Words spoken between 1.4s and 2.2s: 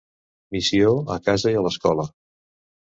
i a l'escola.